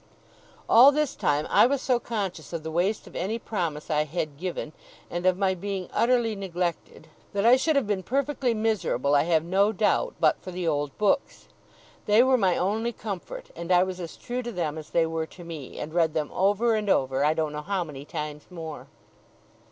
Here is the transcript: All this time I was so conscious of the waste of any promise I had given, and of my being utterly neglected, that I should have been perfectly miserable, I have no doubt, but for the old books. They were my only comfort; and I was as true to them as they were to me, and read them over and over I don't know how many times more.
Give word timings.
All 0.67 0.91
this 0.91 1.13
time 1.15 1.45
I 1.51 1.67
was 1.67 1.79
so 1.79 1.99
conscious 1.99 2.53
of 2.53 2.63
the 2.63 2.71
waste 2.71 3.05
of 3.05 3.15
any 3.15 3.37
promise 3.37 3.91
I 3.91 4.05
had 4.05 4.35
given, 4.35 4.73
and 5.11 5.27
of 5.27 5.37
my 5.37 5.53
being 5.53 5.91
utterly 5.93 6.35
neglected, 6.35 7.07
that 7.33 7.45
I 7.45 7.55
should 7.55 7.75
have 7.75 7.85
been 7.85 8.01
perfectly 8.01 8.55
miserable, 8.55 9.13
I 9.13 9.25
have 9.25 9.43
no 9.43 9.71
doubt, 9.71 10.15
but 10.19 10.41
for 10.41 10.49
the 10.49 10.67
old 10.67 10.97
books. 10.97 11.49
They 12.07 12.23
were 12.23 12.35
my 12.35 12.57
only 12.57 12.93
comfort; 12.93 13.51
and 13.55 13.71
I 13.71 13.83
was 13.83 13.99
as 13.99 14.17
true 14.17 14.41
to 14.41 14.51
them 14.51 14.79
as 14.79 14.89
they 14.89 15.05
were 15.05 15.27
to 15.27 15.43
me, 15.43 15.77
and 15.77 15.93
read 15.93 16.15
them 16.15 16.31
over 16.33 16.73
and 16.73 16.89
over 16.89 17.23
I 17.23 17.35
don't 17.35 17.53
know 17.53 17.61
how 17.61 17.83
many 17.83 18.03
times 18.03 18.49
more. 18.49 18.87